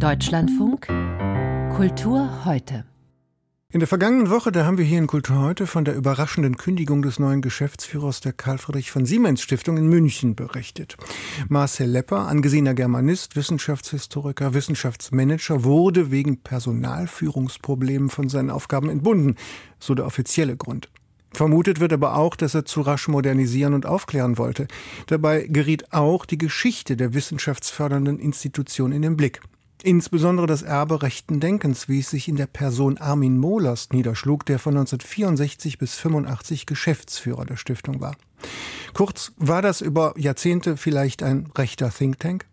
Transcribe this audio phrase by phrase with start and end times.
[0.00, 0.86] Deutschlandfunk
[1.76, 2.84] Kultur heute.
[3.72, 7.02] In der vergangenen Woche, da haben wir hier in Kultur heute von der überraschenden Kündigung
[7.02, 10.96] des neuen Geschäftsführers der Karl Friedrich von Siemens Stiftung in München berichtet.
[11.48, 19.34] Marcel Lepper, angesehener Germanist, Wissenschaftshistoriker, Wissenschaftsmanager, wurde wegen Personalführungsproblemen von seinen Aufgaben entbunden,
[19.80, 20.90] so der offizielle Grund.
[21.32, 24.68] Vermutet wird aber auch, dass er zu rasch modernisieren und aufklären wollte.
[25.08, 29.40] Dabei geriet auch die Geschichte der wissenschaftsfördernden Institution in den Blick.
[29.82, 34.58] Insbesondere das Erbe rechten Denkens, wie es sich in der Person Armin Mohlers niederschlug, der
[34.58, 38.16] von 1964 bis 85 Geschäftsführer der Stiftung war.
[38.92, 42.46] Kurz, war das über Jahrzehnte vielleicht ein rechter Think Tank?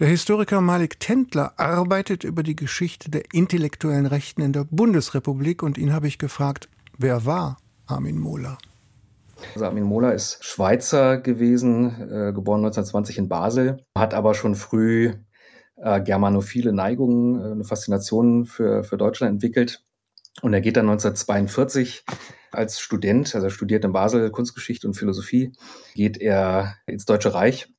[0.00, 5.78] Der Historiker Malik Tendler arbeitet über die Geschichte der intellektuellen Rechten in der Bundesrepublik und
[5.78, 8.58] ihn habe ich gefragt, wer war Armin Mohler?
[9.54, 15.14] Also Armin Mohler ist Schweizer gewesen, äh, geboren 1920 in Basel, hat aber schon früh
[15.82, 19.82] äh, germanophile Neigungen, äh, eine Faszination für, für Deutschland entwickelt.
[20.42, 22.04] Und er geht dann 1942
[22.52, 25.52] als Student, also er studiert in Basel Kunstgeschichte und Philosophie,
[25.94, 27.72] geht er ins Deutsche Reich,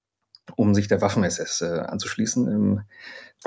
[0.55, 2.47] um sich der Waffen-SS äh, anzuschließen.
[2.47, 2.81] Im,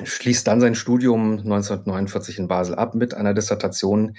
[0.03, 4.17] schließt dann sein Studium 1949 in Basel ab mit einer Dissertation,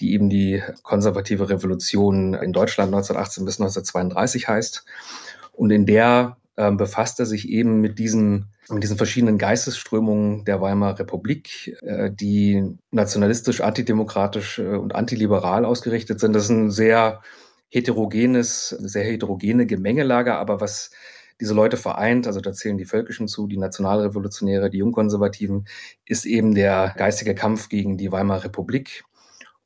[0.00, 4.86] die eben die konservative Revolution in Deutschland 1918 bis 1932 heißt.
[5.52, 10.60] Und in der äh, befasst er sich eben mit diesem mit diesen verschiedenen Geistesströmungen der
[10.60, 16.34] Weimarer Republik, äh, die nationalistisch, antidemokratisch äh, und antiliberal ausgerichtet sind.
[16.34, 17.22] Das ist ein sehr
[17.70, 20.90] heterogenes, sehr heterogene Gemengelage, aber was
[21.40, 25.68] diese Leute vereint, also da zählen die Völkischen zu, die Nationalrevolutionäre, die Jungkonservativen,
[26.04, 29.04] ist eben der geistige Kampf gegen die Weimarer Republik.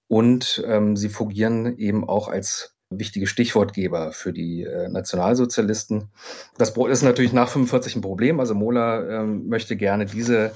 [0.08, 6.08] Und ähm, sie fungieren eben auch als wichtige Stichwortgeber für die äh, Nationalsozialisten.
[6.58, 8.40] Das ist natürlich nach 45 ein Problem.
[8.40, 10.52] Also Mola ähm, möchte gerne diese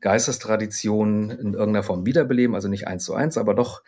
[0.00, 3.82] Geistestradition in irgendeiner Form wiederbeleben, also nicht eins zu eins, aber doch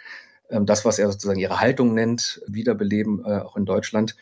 [0.51, 4.17] ähm, das, was er sozusagen ihre Haltung nennt, wiederbeleben, äh, auch in Deutschland.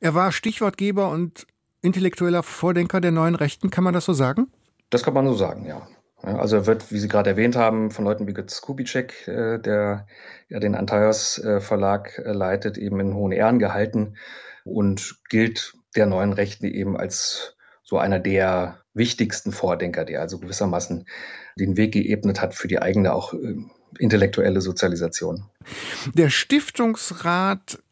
[0.00, 1.46] Er war Stichwortgeber und
[1.82, 4.52] intellektueller Vordenker der neuen Rechten, kann man das so sagen?
[4.90, 5.86] Das kann man so sagen, ja.
[6.22, 10.06] Also er wird, wie Sie gerade erwähnt haben, von Leuten wie Götz Kubitschek, äh, der
[10.48, 14.16] ja den Antaios äh, Verlag äh, leitet, eben in hohen Ehren gehalten
[14.64, 21.06] und gilt der neuen Rechten eben als so einer der wichtigsten Vordenker, der also gewissermaßen
[21.58, 23.34] den Weg geebnet hat für die eigene auch
[23.98, 25.44] intellektuelle Sozialisation.
[26.14, 27.82] Der Stiftungsrat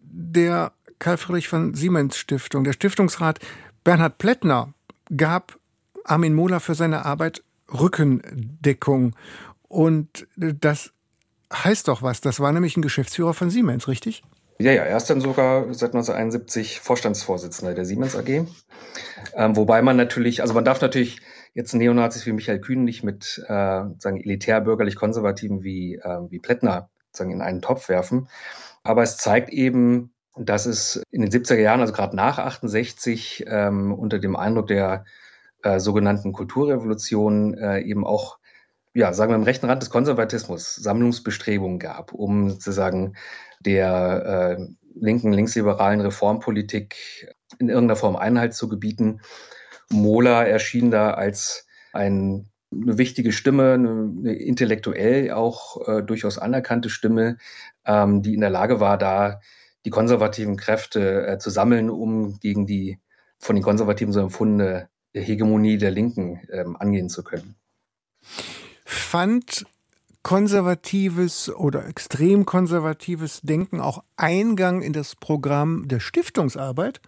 [0.00, 3.38] der Karl Friedrich von Siemens Stiftung, der Stiftungsrat
[3.84, 4.74] Bernhard Plättner
[5.16, 5.58] gab
[6.04, 9.14] Armin Mohler für seine Arbeit Rückendeckung.
[9.68, 10.92] Und das
[11.52, 12.20] heißt doch was.
[12.20, 14.22] Das war nämlich ein Geschäftsführer von Siemens, richtig?
[14.60, 18.44] Ja, ja, er ist dann sogar seit 1971 Vorstandsvorsitzender der Siemens AG.
[19.34, 21.20] Ähm, wobei man natürlich, also man darf natürlich
[21.54, 26.40] jetzt Neonazis wie Michael Kühn nicht mit äh, sagen elitär bürgerlich konservativen wie äh, wie
[26.40, 28.28] Plättner sagen in einen Topf werfen.
[28.82, 33.92] Aber es zeigt eben, dass es in den 70er Jahren, also gerade nach 68, ähm,
[33.92, 35.04] unter dem Eindruck der
[35.68, 38.38] äh, sogenannten Kulturrevolution äh, eben auch,
[38.94, 43.14] ja, sagen wir im rechten Rand des Konservatismus Sammlungsbestrebungen gab, um sozusagen
[43.60, 49.20] der äh, linken, linksliberalen Reformpolitik in irgendeiner Form Einhalt zu gebieten.
[49.90, 56.90] Mola erschien da als ein, eine wichtige Stimme, eine, eine intellektuell auch äh, durchaus anerkannte
[56.90, 57.36] Stimme,
[57.84, 59.40] ähm, die in der Lage war, da
[59.84, 63.00] die konservativen Kräfte äh, zu sammeln, um gegen die
[63.38, 64.88] von den Konservativen so empfundene
[65.20, 67.54] Hegemonie der Linken ähm, angehen zu können.
[68.84, 69.66] Fand
[70.22, 77.00] konservatives oder extrem konservatives Denken auch Eingang in das Programm der Stiftungsarbeit?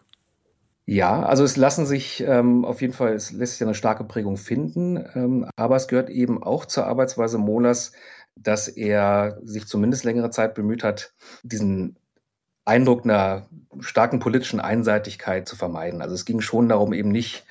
[0.86, 4.36] Ja, also es lassen sich ähm, auf jeden Fall, es lässt sich eine starke Prägung
[4.36, 7.92] finden, ähm, aber es gehört eben auch zur Arbeitsweise Molas,
[8.34, 11.96] dass er sich zumindest längere Zeit bemüht hat, diesen
[12.64, 13.48] Eindruck einer
[13.80, 16.02] starken politischen Einseitigkeit zu vermeiden.
[16.02, 17.44] Also es ging schon darum, eben nicht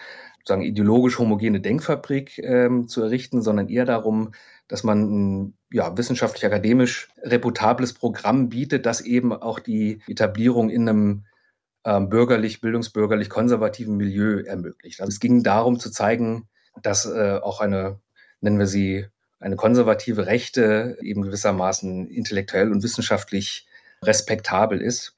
[0.46, 4.32] sagen, ideologisch homogene Denkfabrik ähm, zu errichten, sondern eher darum,
[4.68, 11.24] dass man ein ja, wissenschaftlich-akademisch reputables Programm bietet, das eben auch die Etablierung in einem
[11.86, 15.02] ähm, bürgerlich, bildungsbürgerlich konservativen Milieu ermöglicht.
[15.02, 16.48] Also es ging darum zu zeigen,
[16.82, 18.00] dass äh, auch eine,
[18.42, 19.06] nennen wir sie,
[19.40, 23.68] eine konservative Rechte eben gewissermaßen intellektuell und wissenschaftlich
[24.04, 25.16] respektabel ist.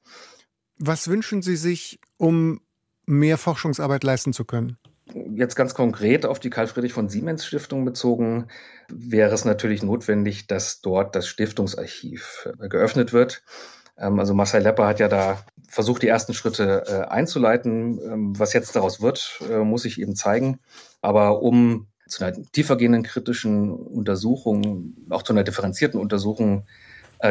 [0.78, 2.60] Was wünschen Sie sich, um
[3.06, 4.78] mehr Forschungsarbeit leisten zu können?
[5.34, 8.48] Jetzt ganz konkret auf die Karl Friedrich von Siemens Stiftung bezogen,
[8.88, 13.42] wäre es natürlich notwendig, dass dort das Stiftungsarchiv äh, geöffnet wird.
[13.98, 17.98] Ähm, also Marcel Lepper hat ja da versucht, die ersten Schritte äh, einzuleiten.
[17.98, 20.58] Ähm, was jetzt daraus wird, äh, muss ich eben zeigen.
[21.00, 26.66] Aber um zu einer tiefergehenden kritischen Untersuchung, auch zu einer differenzierten Untersuchung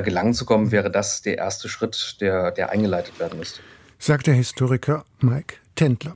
[0.04, 3.60] gelangen zu kommen, wäre das der erste Schritt, der, der eingeleitet werden müsste.
[4.00, 6.16] Sagt der Historiker Mike Tendler.